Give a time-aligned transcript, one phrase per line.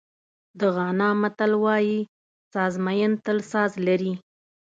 [0.59, 1.99] د غانا متل وایي
[2.53, 4.13] سازمېن تل ساز لري.